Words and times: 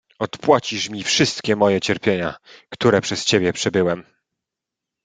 "Odpłacisz 0.19 0.89
mi 0.89 1.03
wszystkie 1.03 1.55
moje 1.55 1.81
cierpienia, 1.81 2.35
które 2.69 3.01
przez 3.01 3.25
ciebie 3.25 3.53
przebyłem!" 3.53 4.03